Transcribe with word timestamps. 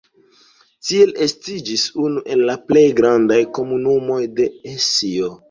Tiel 0.87 1.11
estiĝis 1.25 1.83
unu 2.05 2.23
el 2.37 2.41
la 2.51 2.57
plej 2.71 2.87
grandaj 3.01 3.39
komunumoj 3.59 4.19
de 4.43 4.51
Hesio. 4.67 5.33